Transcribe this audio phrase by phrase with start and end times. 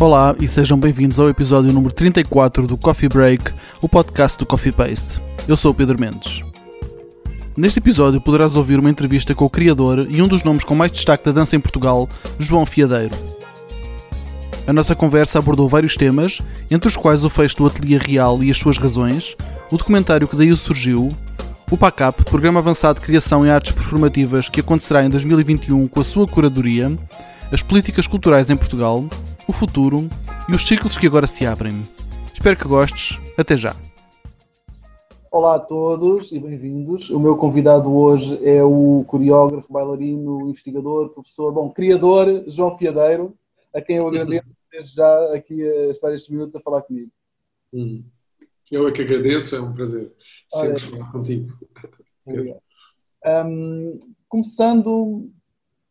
[0.00, 3.52] Olá e sejam bem-vindos ao episódio número 34 do Coffee Break,
[3.82, 5.20] o podcast do Coffee Paste.
[5.46, 6.42] Eu sou o Pedro Mendes.
[7.54, 10.90] Neste episódio poderás ouvir uma entrevista com o criador e um dos nomes com mais
[10.90, 12.08] destaque da dança em Portugal,
[12.38, 13.14] João Fiadeiro.
[14.66, 16.40] A nossa conversa abordou vários temas,
[16.70, 19.36] entre os quais o fecho do Ateliê Real e as suas razões,
[19.70, 21.10] o documentário que daí surgiu,
[21.70, 26.04] o PACAP, Programa Avançado de Criação em Artes Performativas, que acontecerá em 2021 com a
[26.04, 26.98] sua curadoria,
[27.52, 29.04] as políticas culturais em Portugal,
[29.50, 30.08] o futuro
[30.48, 31.82] e os ciclos que agora se abrem.
[32.32, 33.18] Espero que gostes.
[33.36, 33.74] Até já!
[35.28, 37.10] Olá a todos e bem-vindos.
[37.10, 43.34] O meu convidado hoje é o coreógrafo, bailarino, investigador, professor, bom, criador João Fiadeiro,
[43.74, 47.10] a quem eu agradeço desde já aqui a estar estes minutos a falar comigo.
[47.72, 48.04] Hum.
[48.70, 50.12] Eu é que agradeço, é um prazer
[50.48, 51.52] sempre falar contigo.
[53.26, 55.28] Um, começando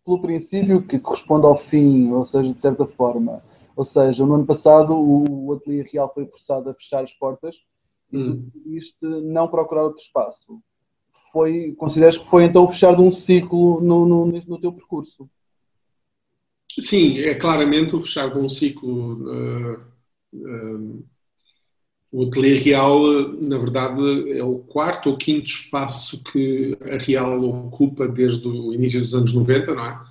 [0.05, 3.43] pelo princípio que corresponde ao fim, ou seja, de certa forma.
[3.79, 7.55] Ou seja, no ano passado o Ateliê Real foi forçado a fechar as portas
[8.11, 8.49] hum.
[8.65, 10.61] e isto não procurar outro espaço.
[11.31, 15.29] Foi, consideras que foi então o fechar de um ciclo no, no, no teu percurso?
[16.77, 19.13] Sim, é claramente o fechar de um ciclo.
[19.23, 19.79] Uh,
[20.33, 21.05] uh,
[22.11, 22.99] o Ateliê Real,
[23.39, 28.99] na verdade, é o quarto ou quinto espaço que a Real ocupa desde o início
[28.99, 30.05] dos anos 90, não é?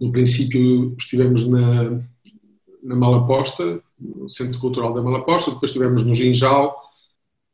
[0.00, 2.11] No princípio estivemos na,
[2.82, 6.74] na Malaposta, no Centro Cultural da Malaposta, depois estivemos no Ginjal,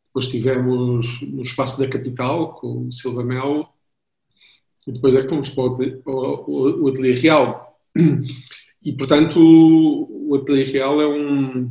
[0.07, 3.69] depois estivemos no Espaço da Capital, com o Silva Melo,
[4.87, 7.79] e depois é que fomos para o, Ateliê Real.
[8.81, 11.71] E, portanto, o Ateliê Real é um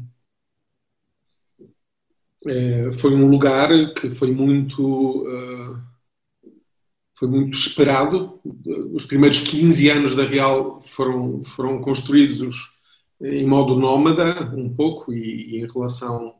[2.45, 5.81] é, foi um lugar que foi muito uh,
[7.17, 8.39] foi muito esperado.
[8.94, 12.77] Os primeiros 15 anos da Real foram, foram construídos
[13.22, 16.36] em modo nómada, um pouco, e, e em relação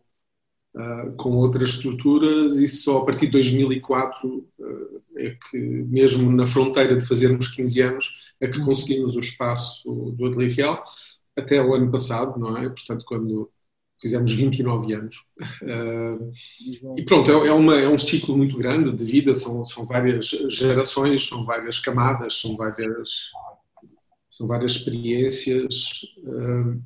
[0.76, 6.46] uh, com outras estruturas, e só a partir de 2004 uh, é que, mesmo na
[6.46, 10.84] fronteira de fazermos 15 anos, é que conseguimos o espaço do Ateliê Real,
[11.36, 12.70] até o ano passado, não é?
[12.70, 13.52] Portanto, quando
[14.00, 15.24] fizemos 29 anos.
[15.62, 16.32] Uh,
[16.98, 20.28] e pronto, é, é, uma, é, um ciclo muito grande de vida, são, são várias
[20.50, 23.32] gerações, são várias camadas, são várias,
[24.38, 26.82] são várias experiências uh,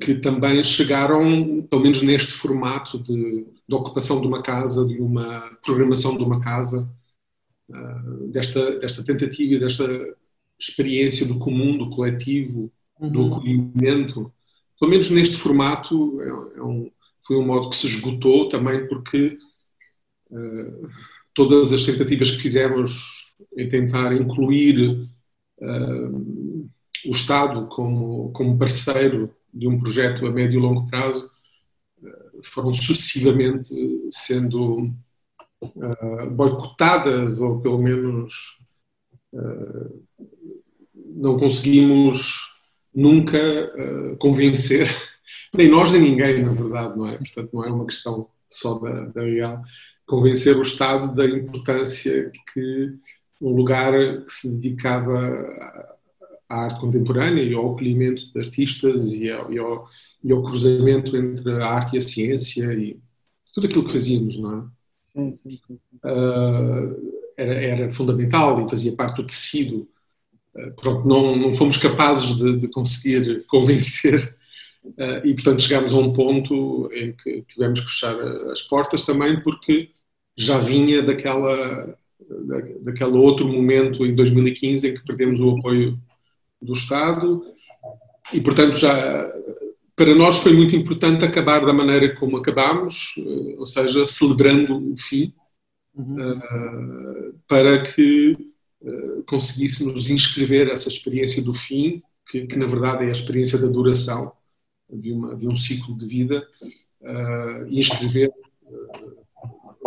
[0.00, 5.40] que também chegaram, pelo menos neste formato de, de, ocupação de uma casa, de uma
[5.64, 6.90] programação de uma casa,
[7.70, 9.86] uh, desta, desta tentativa, desta
[10.58, 13.10] experiência do comum, do coletivo, uhum.
[13.10, 14.32] do acolhimento
[14.78, 16.90] pelo menos neste formato, é, é um,
[17.26, 19.36] foi um modo que se esgotou também porque
[20.30, 20.88] uh,
[21.34, 25.08] todas as tentativas que fizemos em tentar incluir
[25.60, 26.37] uh,
[27.06, 31.30] o Estado como, como parceiro de um projeto a médio e longo prazo
[32.02, 33.74] uh, foram sucessivamente
[34.10, 34.92] sendo
[36.36, 38.56] boicotadas ou pelo menos
[40.94, 42.48] não conseguimos
[42.94, 43.38] nunca
[44.18, 44.88] convencer,
[45.52, 47.18] nem nós nem ninguém, na verdade, não é?
[47.18, 49.62] Portanto, não é uma questão só da, da Real,
[50.06, 52.94] convencer o Estado da importância que
[53.40, 53.92] um lugar
[54.24, 55.97] que se dedicava
[56.48, 59.86] à arte contemporânea e ao acolhimento de artistas e ao, e ao,
[60.24, 62.98] e ao cruzamento entre a arte e a ciência e
[63.52, 64.64] tudo aquilo que fazíamos, não é?
[65.12, 65.78] Sim, sim, sim.
[66.04, 69.88] Uh, era, era fundamental e fazia parte do tecido
[70.76, 74.34] pronto, não, não fomos capazes de, de conseguir convencer
[74.84, 78.18] uh, e, portanto, chegámos a um ponto em que tivemos que fechar
[78.50, 79.90] as portas também porque
[80.36, 81.98] já vinha daquela,
[82.46, 85.98] da, daquele outro momento em 2015 em que perdemos o apoio
[86.60, 87.44] do Estado
[88.32, 89.32] e, portanto, já
[89.98, 94.96] para nós foi muito importante acabar da maneira como acabámos, uh, ou seja, celebrando o
[94.96, 95.34] fim,
[95.92, 96.38] uhum.
[96.38, 98.36] uh, para que
[98.80, 102.00] eh, conseguíssemos inscrever essa experiência do fim,
[102.30, 104.30] que, que, na verdade é a experiência da duração
[104.88, 106.46] de, uma, de um ciclo de vida,
[107.68, 108.30] e inscrever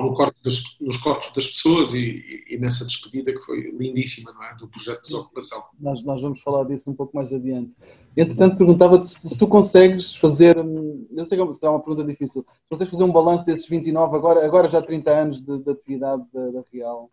[0.01, 4.43] no corpo das, nos corpos das pessoas e, e, nessa despedida que foi lindíssima, não
[4.43, 4.55] é?
[4.55, 5.63] Do projeto de desocupação.
[5.79, 7.75] Nós, nós vamos falar disso um pouco mais adiante.
[8.15, 12.45] Entretanto, perguntava-te se, se, tu consegues fazer, hum, eu sei que será uma pergunta difícil,
[12.63, 16.23] se consegues fazer um balanço desses 29, agora, agora já 30 anos de, de atividade
[16.33, 17.09] da, da Real,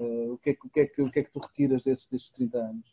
[0.00, 2.06] Uh, o, que é, o, que é que, o que é que tu retiras desses,
[2.06, 2.84] desses 30 anos?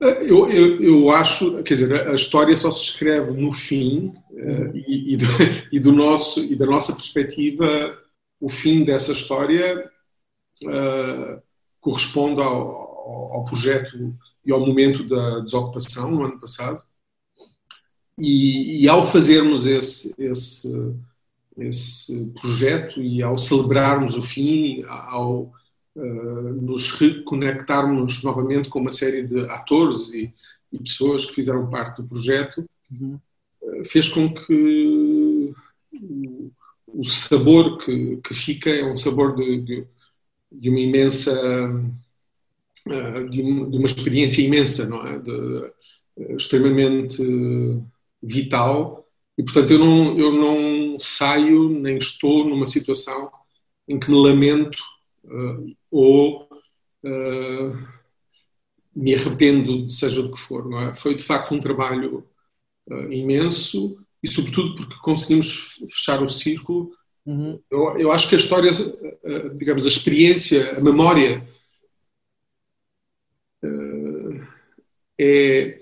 [0.00, 4.76] Eh, eu, eu, eu, acho, quer dizer, a história só se escreve no fim uh,
[4.76, 5.26] e, do,
[5.72, 7.96] e, do, nosso, e da nossa perspectiva,
[8.40, 9.90] o fim dessa história
[10.64, 11.42] uh,
[11.80, 14.14] corresponde ao, ao, projeto
[14.44, 16.82] e ao momento da desocupação no ano passado.
[18.18, 20.94] e, e, ao fazermos esse, esse,
[21.58, 25.52] esse projeto e ao celebrarmos o fim, ao
[25.94, 30.32] uh, nos reconectarmos novamente com uma série de atores e,
[30.72, 33.18] e pessoas que fizeram parte do projeto, uhum.
[33.84, 35.52] Fez com que
[35.92, 36.50] o,
[36.88, 39.86] o sabor que, que, fica é um sabor de, de,
[40.52, 41.32] de uma imensa.
[42.86, 45.18] Uh, de, uma, de, uma, experiência imensa, não é?
[45.18, 45.72] De,
[46.36, 47.22] extremamente
[48.22, 49.00] vital
[49.40, 53.30] e, portanto, eu não, eu não saio nem estou numa situação
[53.88, 54.78] em que me lamento
[55.24, 56.42] uh, ou
[57.02, 57.88] uh,
[58.94, 60.68] me arrependo, seja do que for.
[60.68, 60.94] Não é?
[60.94, 62.28] Foi, de facto, um trabalho
[62.90, 66.90] uh, imenso e, sobretudo, porque conseguimos fechar o círculo.
[67.24, 67.60] Uhum.
[67.70, 68.70] Eu, eu, acho que a história,
[69.56, 71.46] digamos, a experiência, a memória
[75.18, 75.80] é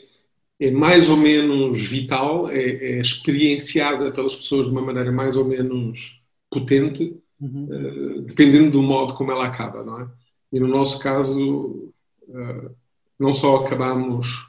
[0.61, 5.45] é mais ou menos vital, é, é, experienciada pelas pessoas de uma maneira mais ou
[5.45, 6.21] menos
[6.51, 7.69] potente, uhum.
[7.71, 10.09] uh, dependendo do modo como ela acaba, não é?
[10.53, 11.93] E no nosso caso,
[12.27, 12.75] uh,
[13.19, 14.48] não só acabamos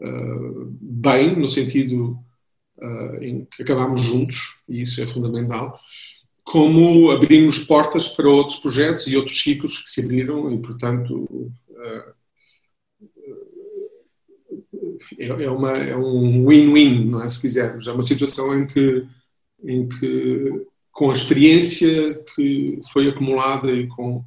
[0.00, 2.18] uh, bem, no sentido
[3.20, 5.78] em que acabamos juntos, e isso é fundamental,
[6.42, 11.52] como abrimos portas para outros projetos e outros ciclos que se abriram e, portanto,
[15.18, 17.86] é, é, uma, é um win-win, é, se quisermos.
[17.86, 19.06] É uma situação em que,
[19.64, 24.24] em que com a experiência que foi acumulada e com,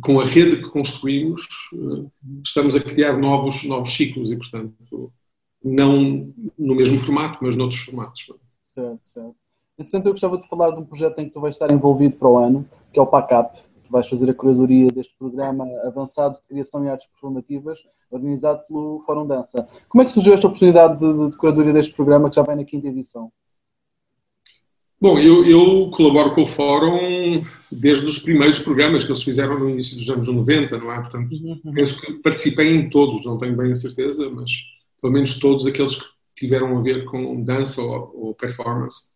[0.00, 2.06] com a rede que construímos, eh,
[2.44, 5.12] estamos a criar novos, novos ciclos e, portanto,
[5.62, 8.26] não no mesmo formato, mas noutros formatos.
[8.62, 9.36] Certo, certo.
[9.78, 12.28] Entretanto, eu gostava de falar de um projeto em que tu vais estar envolvido para
[12.28, 16.48] o ano, que é o PACAP, Tu vais fazer a curadoria deste programa avançado de
[16.48, 17.78] criação e artes performativas,
[18.10, 19.66] organizado pelo Fórum Dança.
[19.88, 22.64] Como é que surgiu esta oportunidade de, de curadoria deste programa, que já vai na
[22.64, 23.30] quinta edição?
[24.98, 29.68] Bom, eu, eu, colaboro com o Fórum desde os primeiros programas que eles fizeram no
[29.68, 31.00] início dos anos 90, não é?
[31.00, 31.72] Portanto, uhum.
[31.74, 34.50] penso que participei em todos, não tenho bem a certeza, mas
[35.00, 39.10] pelo menos todos aqueles que tiveram a ver com dança ou, ou performance.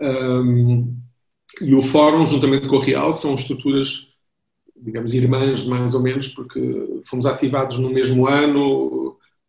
[0.00, 0.96] Um,
[1.60, 4.08] e o Fórum, juntamente com o Real, são estruturas,
[4.74, 9.01] digamos, irmãs, mais ou menos, porque fomos ativados no mesmo ano,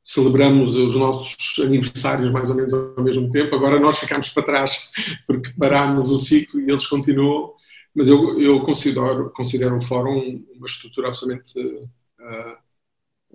[0.03, 3.55] celebramos os nossos aniversários mais ou menos ao mesmo tempo.
[3.55, 4.91] Agora nós ficamos para trás
[5.25, 7.53] porque parámos o ciclo e eles continuam.
[7.95, 12.57] Mas eu, eu considero, considero o Fórum uma estrutura absolutamente uh,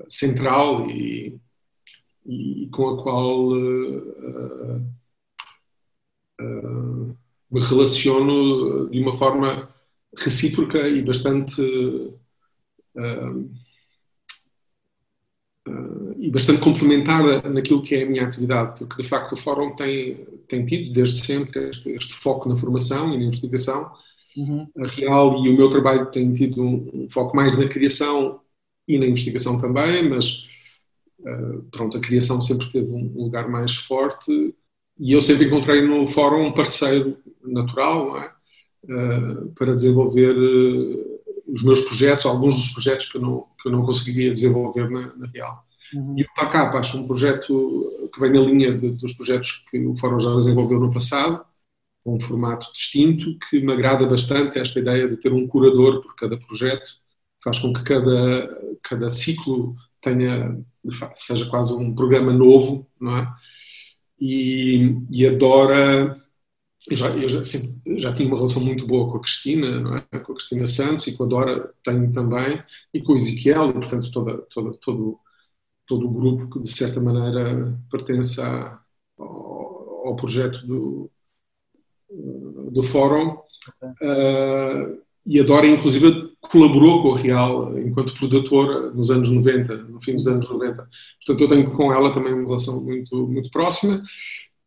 [0.09, 1.41] central e,
[2.27, 4.83] e, com a qual uh,
[6.41, 7.17] uh,
[7.51, 9.73] me relaciono de uma forma
[10.17, 11.63] recíproca e bastante
[15.69, 19.75] uh, e bastante complementada naquilo que é a minha atividade, porque de facto o Fórum
[19.77, 23.91] tem, tem tido desde sempre este, este foco na formação e na investigação.
[24.37, 24.69] Uhum.
[24.79, 28.41] A Real e o meu trabalho têm tido um, um, foco mais na criação
[28.87, 30.47] e na investigação também, mas
[31.21, 34.55] uh, pronto, a criação sempre teve um lugar mais forte
[34.99, 38.33] e eu sempre encontrei no fórum um parceiro natural é?
[38.85, 41.19] uh, para desenvolver uh,
[41.49, 45.17] os meus projetos, alguns dos projetos que eu não, que eu não conseguiria desenvolver na,
[45.17, 45.65] na Real.
[45.95, 46.15] Uhum.
[46.19, 49.97] E o PACAP acho um projeto que vem na linha de, dos projetos que o
[49.97, 51.45] Fórum já desenvolveu no passado,
[52.05, 56.15] com um formato distinto, que me agrada bastante esta ideia de ter um curador por
[56.15, 56.93] cada projeto,
[57.43, 60.59] faz com que cada, cada ciclo tenha,
[61.17, 63.29] seja quase um programa novo, não é?
[64.21, 66.21] e, e adora.
[66.91, 70.19] Eu já, eu já, sempre, já tinha uma relação muito boa com a Cristina, é?
[70.21, 72.63] com a Cristina Santos e com a Dora tenho também,
[72.95, 75.19] e com o Ezequiel, e portanto toda, toda, todo,
[75.89, 78.79] todo o grupo que de certa maneira pertence ao,
[80.07, 81.11] ao, projeto do,
[82.71, 83.39] do Fórum.
[84.03, 90.01] Uh, e a Dora, inclusive, colaborou com a Real enquanto produtora nos anos 90, no
[90.01, 90.89] fim dos anos 90.
[91.19, 94.03] Portanto, eu tenho com ela também uma relação muito, muito próxima.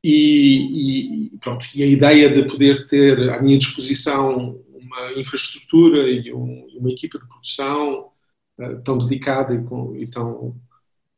[0.04, 6.34] E, e, pronto, e a ideia de poder ter à minha disposição uma infraestrutura e
[6.34, 8.10] um, uma equipa de produção
[8.60, 10.56] uh, tão dedicada e, com, e, tão,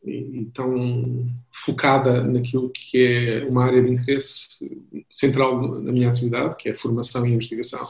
[0.06, 4.48] e, tão focada naquilo que é uma área de interesse
[5.10, 7.88] central na minha atividade, que é formação e investigação,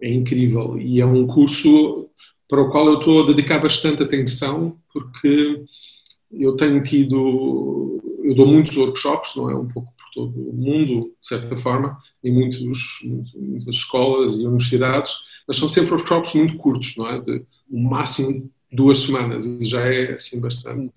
[0.00, 0.78] é incrível.
[0.78, 2.08] E é um curso
[2.48, 5.64] para o qual eu estou a dedicar bastante atenção, porque
[6.32, 9.54] eu tenho tido, eu dou muitos workshops, não é?
[9.56, 12.60] Um pouco por todo o mundo, de certa forma, em muitos,
[13.34, 15.14] muitas escolas e universidades,
[15.46, 17.20] mas são sempre workshops muito curtos, não é?
[17.20, 20.92] De o máximo duas semanas, e já é assim bastante.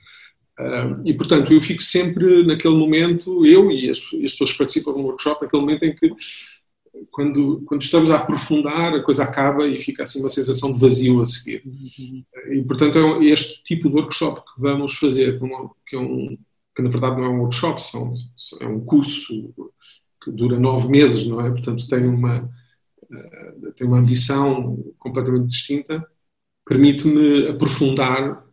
[0.60, 4.58] Uh, e, portanto, eu fico sempre naquele momento, eu e as, e as, pessoas que
[4.58, 6.14] participam no workshop, naquele momento em que,
[7.10, 11.22] quando, quando estamos a aprofundar, a coisa acaba e fica assim uma sensação de vazio
[11.22, 11.64] a seguir.
[11.66, 12.24] Uhum.
[12.52, 15.40] E, portanto, é este tipo de workshop que vamos fazer,
[15.88, 16.38] que, é um,
[16.76, 18.14] que na verdade não é um workshop, são,
[18.60, 19.54] é um curso
[20.24, 21.50] que dura nove meses, não é?
[21.50, 26.06] Portanto, tem uma, uh, tem uma ambição completamente distinta,
[26.66, 28.46] permite-me aprofundar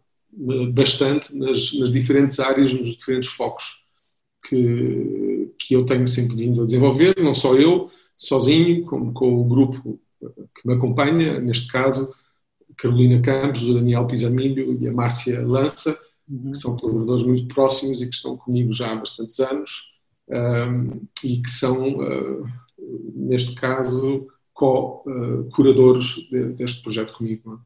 [0.72, 3.84] bastante nas, nas, diferentes áreas, nos diferentes focos
[4.48, 9.44] que, que eu tenho sempre vindo a desenvolver, não só eu, sozinho, como com o
[9.44, 12.12] grupo que me acompanha, neste caso,
[12.76, 16.50] Carolina Campos, o Daniel Pisamilho e a Márcia Lança, uhum.
[16.50, 19.88] que são colaboradores muito próximos e que estão comigo já há bastantes anos
[20.28, 22.46] um, e que são, uh,
[23.14, 27.60] neste caso, co-curadores uh, de, deste projeto comigo.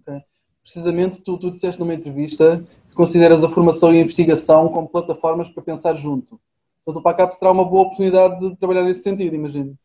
[0.00, 0.22] Okay
[0.64, 5.48] precisamente tu, tu disseste numa entrevista que consideras a formação e a investigação como plataformas
[5.48, 6.40] para pensar junto.
[6.84, 9.76] Portanto, o PACAP será uma boa oportunidade de trabalhar nesse sentido, imagino.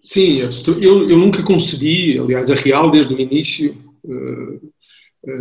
[0.00, 0.38] Sim,
[0.80, 4.72] eu, eu nunca concebi, aliás, a Real, desde o início, uh,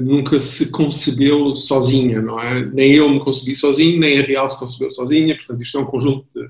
[0.01, 2.65] nunca se concebeu sozinha, não é?
[2.65, 5.85] Nem eu me concebi sozinho, nem a Real se concebeu sozinha, portanto, isto é um
[5.85, 6.49] conjunto de,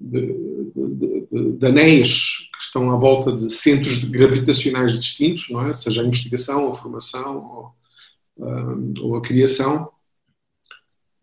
[0.00, 5.72] de, de, de, anéis estão à volta de centros gravitacionais distintos, não é?
[5.72, 7.74] seja a investigação, a formação
[8.38, 9.90] ou, um, ou a criação,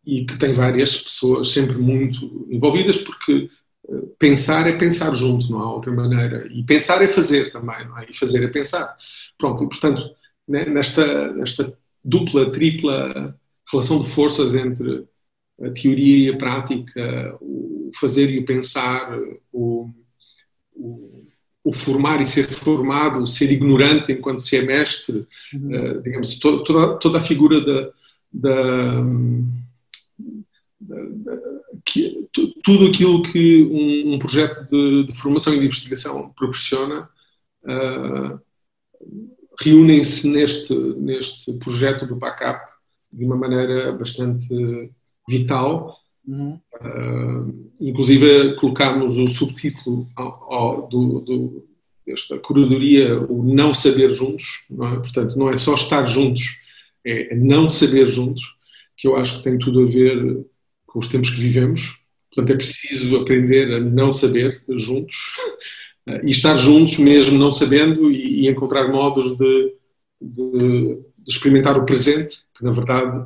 [0.06, 3.50] e que tem várias pessoas sempre muito envolvidas, porque
[3.86, 6.48] uh, pensar é pensar junto, não há outra maneira.
[6.52, 8.08] E pensar é fazer também, não é?
[8.10, 8.96] E fazer é pensar.
[9.38, 10.10] Pronto, e portanto,
[10.48, 13.38] né, nesta, nesta dupla, tripla
[13.72, 15.06] relação de forças entre
[15.62, 19.18] a teoria e a prática, o fazer e o pensar,
[19.52, 19.90] o,
[20.74, 21.17] o
[21.68, 25.98] o formar e ser formado, o ser ignorante enquanto se é mestre, uhum.
[25.98, 27.92] uh, digamos, to, toda, toda a figura da,
[28.32, 29.04] da,
[30.80, 30.96] da,
[31.26, 31.42] da
[31.84, 32.26] que,
[32.64, 37.10] tudo aquilo que um, um projeto de, de, formação e de investigação proporciona,
[37.64, 38.40] uh,
[39.60, 42.66] reúnem-se neste, neste projeto do PACAP
[43.12, 44.48] de uma maneira bastante
[45.28, 46.60] vital Uhum.
[46.82, 51.68] Uh, inclusive colocámos o subtítulo ao, ao, do, do,
[52.06, 54.96] desta curadoria, o não saber juntos, não é?
[54.98, 56.60] portanto não é só estar juntos,
[57.06, 58.44] é não saber juntos,
[58.98, 60.46] que eu acho que tem tudo a ver
[60.86, 61.98] com os tempos que vivemos,
[62.34, 65.16] portanto é preciso aprender a não saber juntos
[66.10, 69.74] uh, e estar juntos mesmo não sabendo e, e encontrar modos de,
[70.22, 73.26] de, de experimentar o presente, que na verdade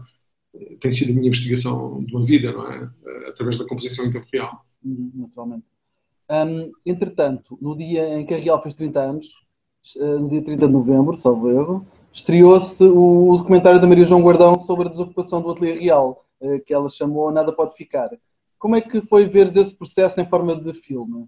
[0.81, 2.89] tem sido a minha investigação de uma vida, não é?
[3.29, 4.65] Através da composição em tempo real.
[4.83, 5.65] Uhum, naturalmente.
[6.29, 9.27] Um, entretanto, no dia em que a Real fez 30 anos,
[9.97, 14.57] eh, no dia 30 de novembro, salvo erro, estreou-se o documentário da Maria João Guardão
[14.57, 18.09] sobre a desocupação do Ateliê Real, eh, que ela chamou Nada Pode Ficar.
[18.57, 21.27] Como é que foi ver esse processo em forma de filme?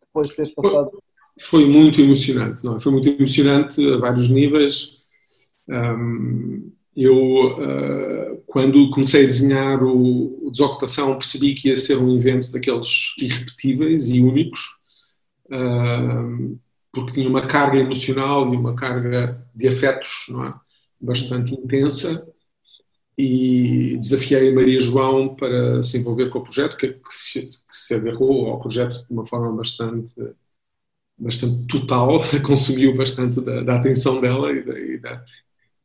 [0.00, 1.02] Depois de teres passado.
[1.40, 2.80] Foi muito emocionante, não é?
[2.80, 5.02] Foi muito emocionante a vários níveis.
[5.68, 12.50] Um, eu, uh, quando comecei a desenhar o, Desocupação, percebi que ia ser um evento
[12.50, 14.60] daqueles irrepetíveis e únicos,
[15.46, 16.58] uh,
[16.92, 20.54] porque tinha uma carga emocional e uma carga de afetos é?
[21.00, 22.32] bastante intensa.
[23.18, 27.94] E desafiei a Maria João para se envolver com o projeto, que, se, que se
[27.94, 30.14] agarrou ao projeto de uma forma bastante
[31.18, 35.24] bastante total, consumiu bastante da, da atenção dela e da, e da,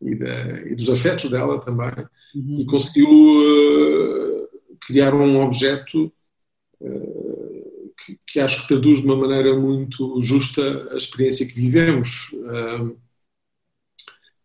[0.02, 1.92] e, da, e dos afetos dela também,
[2.36, 2.62] uhum.
[2.62, 4.50] e conseguiu uh,
[4.82, 6.12] criar um objeto
[6.82, 12.32] uh, que, que, acho que traduz de uma maneira muito justa a experiência que vivemos.
[12.34, 12.98] Uh,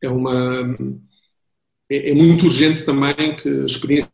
[0.02, 0.62] é uma
[1.88, 4.10] é, é, muito urgente também que experiências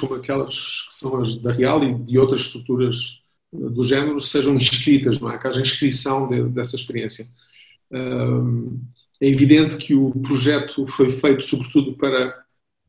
[0.00, 3.20] como aquelas que são as da Real e de outras estruturas
[3.52, 5.38] do género sejam escritas, não é?
[5.38, 7.24] Que haja inscrição de, dessa experiência.
[9.20, 12.44] É evidente que o projeto foi feito sobretudo para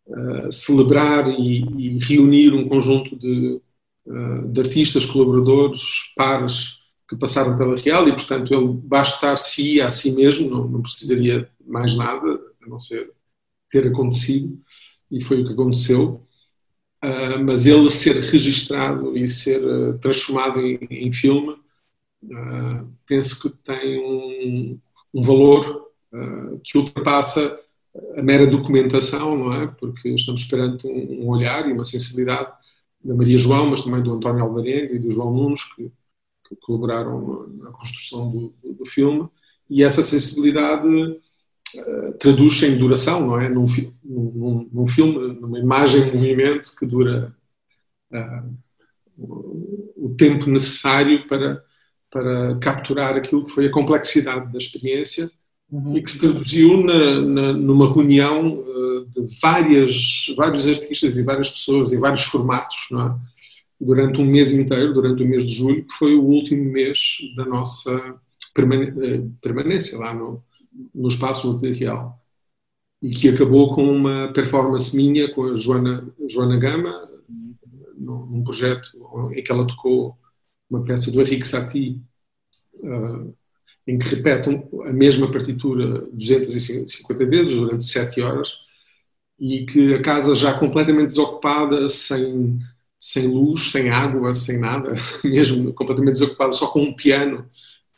[0.07, 3.61] uh, celebrar e, e, reunir um conjunto de,
[4.07, 10.11] uh, de, artistas, colaboradores, pares que passaram pela Real e, portanto, ele bastar-se a si
[10.13, 13.11] mesmo, não, não precisaria mais nada, a não ser
[13.69, 14.59] ter acontecido,
[15.11, 16.25] e foi o que aconteceu.
[17.03, 21.51] Uh, mas ele ser registrado e ser uh, transformado em, em filme,
[22.23, 24.79] uh, penso que tem um,
[25.13, 25.84] um valor
[26.65, 27.59] que ultrapassa
[28.17, 29.67] a mera documentação, não é?
[29.67, 32.51] Porque estamos perante um, olhar e uma sensibilidade
[33.03, 35.91] da Maria João, mas também do António Alvarenga e do João Nunes, que,
[36.49, 39.29] que colaboraram na construção do, do, filme,
[39.69, 43.47] e essa sensibilidade uh, traduz em duração, não é?
[43.47, 43.65] Num,
[44.03, 47.35] num, num, filme, numa imagem em movimento que dura
[48.11, 48.57] uh,
[49.95, 51.63] o tempo necessário para,
[52.09, 55.31] para capturar aquilo que foi a complexidade da experiência
[55.71, 55.97] uhum.
[55.97, 61.49] e que se traduziu na, na, numa reunião uh, de várias, vários artistas e várias
[61.49, 63.15] pessoas em vários formatos, é?
[63.79, 67.45] durante um mês inteiro, durante o mês de julho, que foi o último mês da
[67.45, 68.15] nossa
[69.41, 70.41] permanência lá no,
[70.93, 72.17] no espaço material
[73.01, 77.09] e que acabou com uma performance minha com a Joana, Joana Gama
[77.97, 78.89] num projeto
[79.33, 80.17] em que ela tocou
[80.69, 82.01] uma peça do Henrique Satie
[82.75, 83.33] uh,
[83.87, 88.57] em que repete a mesma partitura 250 vezes durante 7 horas
[89.39, 92.57] e que a casa já completamente desocupada, sem,
[92.99, 97.45] sem luz, sem água, sem nada, mesmo completamente desocupada, só com um piano,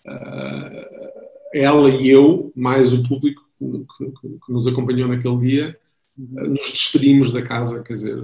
[0.06, 1.10] uh,
[1.54, 5.80] ela e eu, mais o público que, que, que nos acompanhou naquele dia,
[6.18, 8.18] uh, nos despedimos da casa, quer dizer,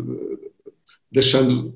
[1.12, 1.74] deixando,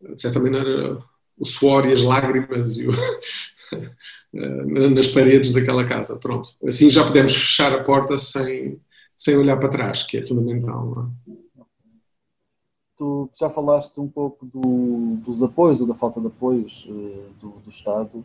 [0.00, 1.02] de certa maneira,
[1.36, 2.92] o suor e as lágrimas e o
[4.34, 6.18] nas paredes daquela casa.
[6.18, 6.50] Pronto.
[6.66, 8.80] Assim já podemos fechar a porta sem,
[9.16, 11.10] sem olhar para trás, que é fundamental.
[11.28, 11.34] É?
[12.96, 17.48] Tu já falaste um pouco do, dos apoios ou da falta de apoios uh, do,
[17.64, 18.24] do, Estado.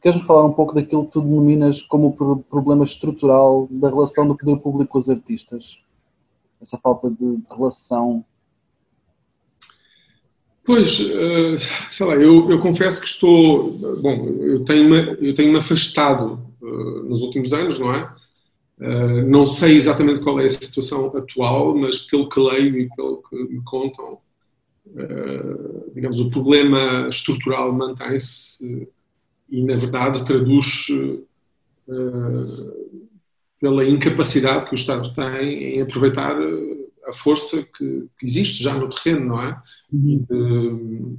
[0.00, 4.36] Queres-me falar um pouco daquilo que tu denominas como o problema estrutural da relação do
[4.36, 5.78] poder público com os artistas?
[6.60, 8.24] Essa falta de relação
[10.64, 11.56] Pois, uh,
[11.88, 13.72] sei lá, eu, eu, confesso que estou.
[14.00, 18.12] Bom, eu tenho-me eu tenho afastado uh, nos últimos anos, não é?
[18.78, 23.22] Uh, não sei exatamente qual é a situação atual, mas pelo que leio e pelo
[23.22, 24.18] que me contam,
[25.94, 28.88] digamos, o problema estrutural mantém-se
[29.48, 30.86] e, na verdade, traduz
[33.60, 36.34] pela incapacidade que o Estado tem em aproveitar
[37.06, 39.60] a força que, que, existe já no terreno, não é?
[39.92, 41.16] E, de,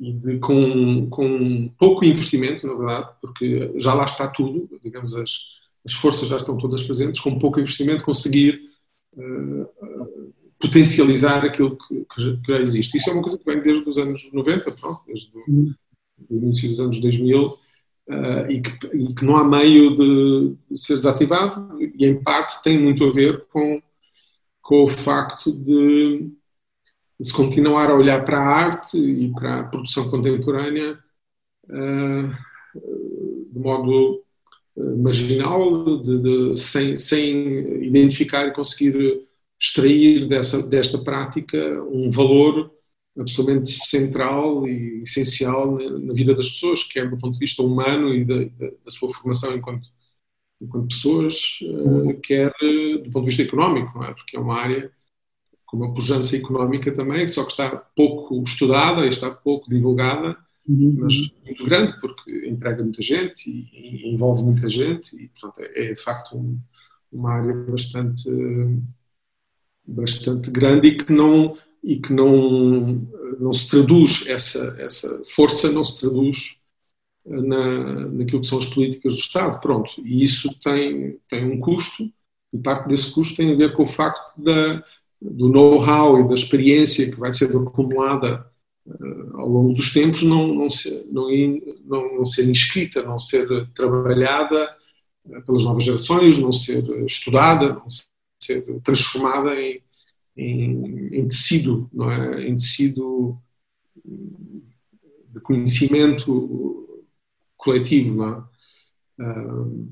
[0.00, 5.30] e de, com, com pouco investimento, na verdade, porque já lá está tudo, digamos, as,
[5.84, 8.60] as forças já estão todas presentes, com pouco investimento conseguir
[9.14, 12.96] uh, potencializar aquilo que, que, já existe.
[12.96, 15.74] Isso é uma coisa que vem desde os anos 90, pronto, desde o,
[16.30, 17.58] início dos anos 2000,
[18.08, 22.80] Uh, e, que, e, que, não há meio de, ser desativado, e em parte tem
[22.80, 23.82] muito a ver com
[24.66, 26.28] com o facto de,
[27.20, 30.98] de se continuar a olhar para a arte e para a produção contemporânea
[31.66, 32.32] uh,
[33.52, 34.24] de modo
[34.74, 39.22] uh, marginal, de, de, sem, sem identificar e conseguir
[39.58, 41.56] extrair dessa, desta prática
[41.88, 42.72] um valor
[43.16, 48.12] absolutamente central e essencial na, na, vida das pessoas, quer do ponto de vista humano
[48.12, 49.88] e da, da, da sua formação enquanto
[50.60, 54.14] enquanto pessoas, uh, quer uh, do ponto de vista económico, não é?
[54.14, 54.90] Porque é uma área
[55.66, 60.36] com uma pujança económica também, só que está pouco estudada e está pouco divulgada,
[60.68, 60.96] uhum.
[60.98, 61.14] mas
[61.44, 65.92] muito grande, porque emprega muita gente e, e envolve muita gente, e portanto é, é
[65.92, 66.58] de facto um,
[67.12, 68.30] uma área bastante,
[69.84, 73.06] bastante grande e que não e que não
[73.38, 76.58] não se traduz essa essa força não se traduz
[77.26, 79.60] na, naquilo que são as políticas do Estado.
[79.60, 82.10] Pronto, e isso tem, tem um custo,
[82.52, 84.82] e parte desse custo tem a ver com o facto da,
[85.20, 88.46] do know-how e da experiência que vai ser acumulada
[88.86, 91.28] uh, ao longo dos tempos não, não, ser, não,
[91.84, 94.74] não, não ser inscrita, não ser trabalhada
[95.26, 97.86] uh, pelas novas gerações, não ser estudada, não
[98.40, 99.82] ser transformada em,
[100.36, 102.46] em, em tecido, não é?
[102.46, 103.36] em tecido
[105.32, 106.85] de conhecimento
[107.66, 108.14] coletivo.
[108.14, 109.22] Não é?
[109.22, 109.88] Uh,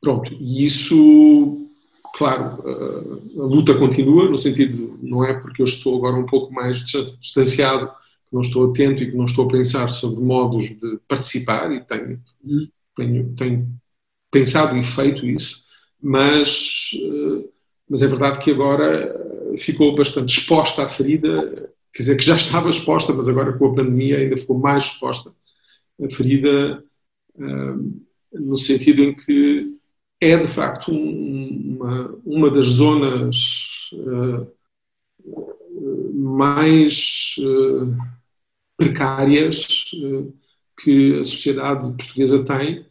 [0.00, 1.70] pronto, e isso,
[2.14, 6.52] claro, uh, a luta continua, no sentido, não é porque eu estou agora um pouco
[6.52, 10.98] mais distanciado, que não estou atento e que não estou a pensar sobre modos de
[11.06, 12.20] participar, e tenho,
[12.96, 13.68] tenho, tenho
[14.30, 15.62] pensado e feito isso,
[16.02, 17.48] mas, uh,
[17.88, 19.22] mas é verdade que agora
[19.58, 23.74] ficou bastante exposta à ferida, quer dizer, que já estava exposta, mas agora com a
[23.74, 25.32] pandemia ainda ficou mais exposta
[26.02, 26.82] a ferida
[27.36, 29.74] no sentido em que
[30.20, 34.46] é de facto uma, uma das zonas uh,
[36.14, 37.96] mais uh,
[38.76, 40.34] precárias uh,
[40.82, 42.86] que a sociedade portuguesa tem.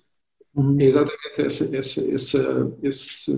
[0.56, 0.80] Uhum.
[0.80, 3.32] É exatamente essa, essa, essa, essa,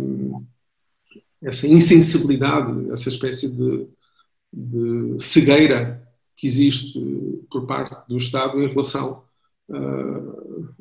[1.41, 3.87] essa insensibilidade, essa espécie de,
[4.51, 6.99] de cegueira que existe
[7.49, 9.24] por parte do Estado em relação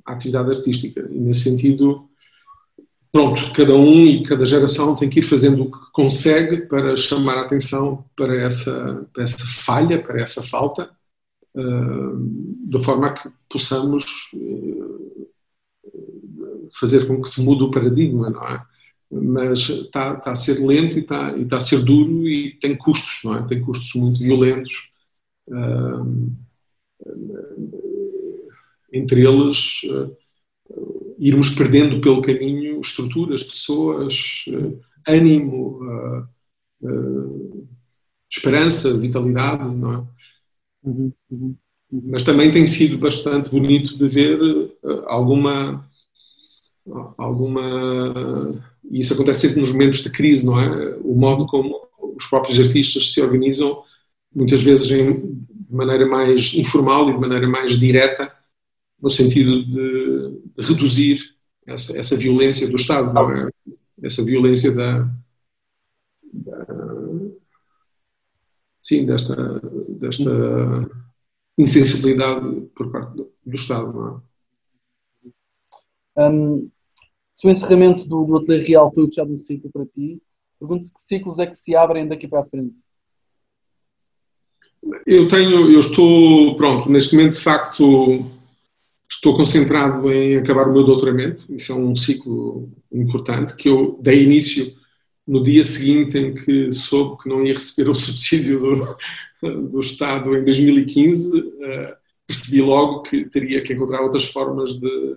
[0.04, 1.08] à atividade artística.
[1.10, 2.08] E, nesse sentido,
[3.10, 7.38] pronto, cada um e cada geração tem que ir fazendo o que consegue para chamar
[7.38, 10.90] a atenção para essa, para essa falha, para essa falta,
[11.54, 15.28] uh, de forma a que possamos uh,
[16.78, 18.62] fazer com que se mude o paradigma, não é?
[19.10, 23.20] Mas está, a ser lento e está, e está, a ser duro e tem custos,
[23.22, 23.46] não é?
[23.46, 24.90] Tem custos muito violentos.
[25.46, 26.34] Uh,
[28.96, 29.80] entre eles,
[31.18, 34.44] irmos perdendo pelo caminho estruturas, pessoas,
[35.06, 35.80] ânimo,
[38.30, 39.96] esperança, vitalidade, não é?
[40.84, 41.56] Uhum, uhum,
[41.92, 42.02] uhum.
[42.10, 44.38] Mas também tem sido bastante bonito de ver
[45.06, 45.88] alguma
[47.16, 47.62] alguma
[48.90, 50.96] e isso acontece sempre nos momentos de crise, não é?
[51.02, 53.82] O modo como os próprios artistas se organizam,
[54.34, 58.32] muitas vezes em, de maneira mais informal e de maneira mais direta,
[59.04, 61.20] no sentido de, reduzir
[61.66, 63.50] essa, essa, violência do Estado, não é?
[64.02, 65.06] Essa violência da,
[66.32, 66.66] da
[68.80, 70.30] sim, desta, desta
[71.58, 74.22] insensibilidade por parte do, do Estado, não
[76.16, 76.30] é?
[76.30, 76.70] Um,
[77.34, 80.22] se o encerramento do, do Ateliê Real foi o que já um ciclo para ti,
[80.58, 82.74] pergunto que ciclos é que se abrem daqui para a frente?
[85.06, 88.32] Eu tenho, eu estou, pronto, neste momento de facto
[89.14, 94.22] estou concentrado em acabar o meu doutoramento, isso é um ciclo importante que eu dei
[94.24, 94.74] início
[95.26, 98.60] no dia seguinte em que soube que não ia receber o subsídio
[99.40, 101.96] do, do Estado em 2015, uh, eh,
[102.26, 105.16] percebi logo que teria que encontrar outras formas de,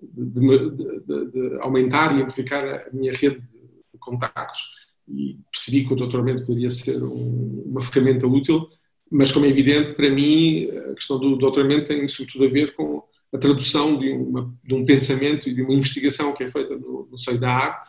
[0.00, 4.60] de, de, de, aumentar e amplificar a minha rede de contactos.
[5.08, 8.68] E percebi que o doutoramento poderia ser um, uma ferramenta útil,
[9.10, 13.02] mas como é evidente, para mim, a questão do doutoramento tem sobretudo a ver com
[13.32, 17.08] a tradução de, uma, de um pensamento e de uma investigação que é feita no,
[17.10, 17.88] no seio da arte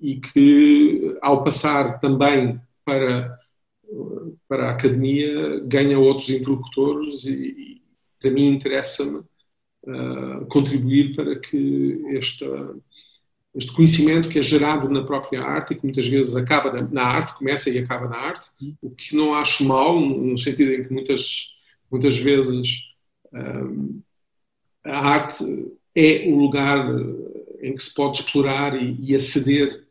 [0.00, 3.38] e que, ao passar também para,
[4.48, 7.82] para a academia, ganha outros interlocutores e, e
[8.20, 9.22] para mim interessa-me
[10.48, 12.44] contribuir para que este
[13.74, 17.70] conhecimento que é gerado na própria arte e que muitas vezes acaba na arte, começa
[17.70, 18.50] e acaba na arte,
[18.82, 21.54] o que não acho mal, no sentido em que muitas,
[21.90, 22.84] muitas vezes
[23.32, 24.02] um,
[24.84, 25.44] a arte
[25.94, 26.86] é o lugar
[27.60, 29.86] em que se pode explorar e, e aceder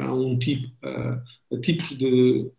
[0.00, 2.50] a um tipo, a, a tipos de,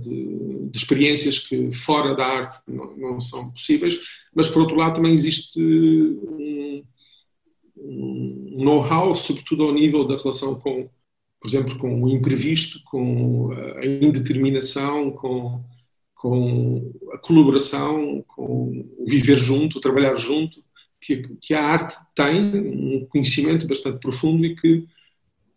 [0.00, 4.00] de, de, experiências que fora da arte não, não, são possíveis,
[4.34, 6.82] mas por outro lado também existe um,
[7.76, 10.88] um know-how, sobretudo ao nível da relação com,
[11.40, 15.62] por exemplo, com o imprevisto, com a indeterminação, com,
[16.14, 20.62] com a colaboração, com o viver junto, o trabalhar junto,
[21.00, 24.86] que, que a arte tem um conhecimento bastante profundo e que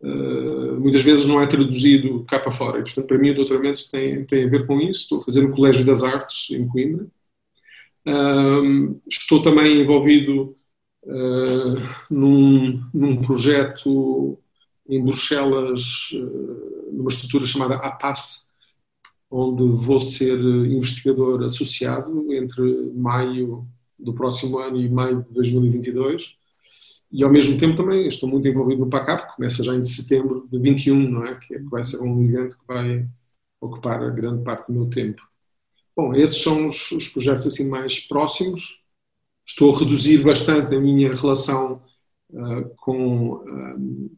[0.03, 2.79] Uh, muitas vezes não é traduzido cá para fora.
[2.79, 5.03] E, portanto, para mim, o doutoramento tem, tem a ver com isso.
[5.03, 7.07] Estou a fazer no Colégio das Artes, em Coimbra.
[9.07, 10.57] Estou também envolvido
[11.05, 11.79] uh,
[12.09, 14.37] num, num, projeto
[14.89, 16.09] em Bruxelas,
[16.91, 18.51] numa estrutura chamada APAS,
[19.31, 23.65] onde vou ser investigador associado entre maio
[23.97, 26.35] do próximo ano e maio de 2022
[27.13, 30.47] e ao mesmo tempo também estou muito envolvido no PACAP, que começa já em setembro
[30.51, 31.35] de 21, não é?
[31.35, 33.07] Que, é, que vai ser um evento que vai
[33.61, 35.21] ocupar a grande parte do meu tempo.
[35.95, 38.81] Bom, esses são os, os projetos assim mais próximos.
[39.45, 41.83] Estou a reduzir bastante a minha relação
[42.31, 44.11] uh, com, uh,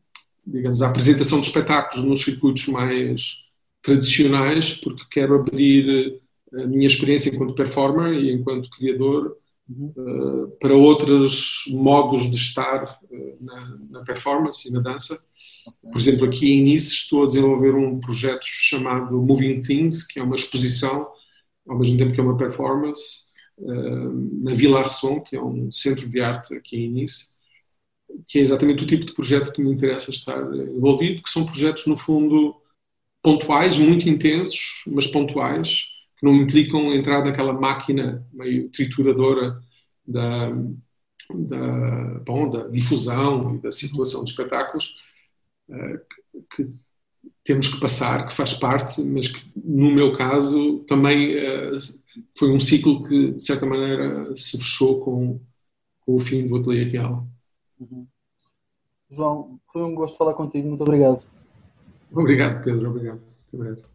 [0.47, 3.39] digamos, a apresentação de espetáculos nos circuitos mais
[3.81, 6.21] tradicionais, porque quero abrir
[6.53, 9.35] a minha experiência enquanto performer e enquanto criador
[9.69, 15.13] uh, para outros modos de estar uh, na, na, performance e na dança.
[15.67, 15.91] Okay.
[15.91, 20.23] Por exemplo, aqui em Nice estou a desenvolver um projeto chamado Moving Things, que é
[20.23, 21.07] uma exposição,
[21.67, 23.25] ao mesmo tempo que é uma performance,
[23.57, 27.35] uh, na Vila Arson, que é um centro de arte aqui em Nice,
[28.27, 31.87] que é exatamente o tipo de projeto que me interessa estar envolvido, que são projetos,
[31.87, 32.55] no fundo,
[33.21, 35.94] pontuais, muito intensos, mas pontuais,
[36.25, 39.61] não implicam entrar naquela máquina meio trituradora
[40.05, 44.95] da, da, bom, da difusão e da situação de espetáculos
[45.69, 46.67] uh, que
[47.43, 51.77] temos que passar, que faz parte, mas que no meu caso também uh,
[52.35, 55.39] foi um ciclo que de certa maneira se fechou com,
[55.99, 57.27] com o fim do Ateliê Real.
[57.79, 58.07] Uhum.
[59.11, 61.23] João, foi um gosto falar contigo, muito obrigado.
[62.11, 63.21] Obrigado, Pedro, obrigado.
[63.47, 63.94] Até breve.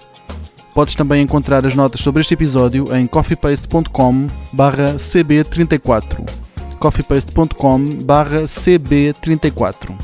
[0.73, 6.29] Podes também encontrar as notas sobre este episódio em coffeepaste.com cb34
[6.79, 9.95] coffeepaste.com cb34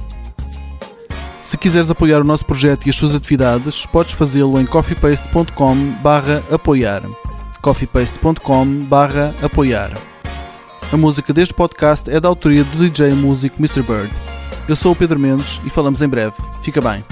[1.42, 5.96] Se quiseres apoiar o nosso projeto e as suas atividades, podes fazê-lo em coffeepaste.com
[6.52, 7.04] apoiar
[7.62, 8.66] coffeepaste.com
[9.44, 9.92] apoiar
[10.92, 13.82] A música deste podcast é da autoria do DJ músico Mr.
[13.82, 14.12] Bird.
[14.68, 16.34] Eu sou o Pedro Mendes e falamos em breve.
[16.62, 17.04] Fica bem.